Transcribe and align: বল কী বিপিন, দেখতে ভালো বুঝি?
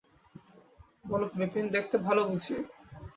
বল 1.05 1.21
কী 1.29 1.35
বিপিন, 1.39 1.65
দেখতে 1.75 1.95
ভালো 2.07 2.21
বুঝি? 2.29 2.55